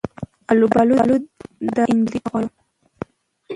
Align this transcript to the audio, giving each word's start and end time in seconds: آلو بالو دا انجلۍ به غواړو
آلو 0.51 0.67
بالو 0.73 0.95
دا 1.75 1.83
انجلۍ 1.91 2.19
به 2.23 2.29
غواړو 2.31 2.49